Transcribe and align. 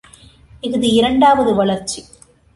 இஃது 0.63 0.87
இரண்டாவது 0.93 1.55
வளர்ச்சி. 1.55 2.03